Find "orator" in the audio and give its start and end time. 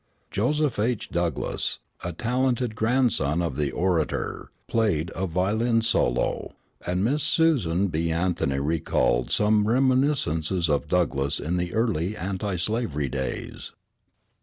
3.71-4.49